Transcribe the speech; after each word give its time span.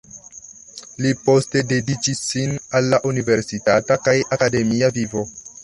Li 1.05 1.11
poste 1.27 1.61
dediĉis 1.73 2.23
sin 2.31 2.57
al 2.79 2.91
la 2.95 3.03
universitata 3.13 4.01
kaj 4.09 4.19
akademia 4.39 4.93
vivo. 5.01 5.27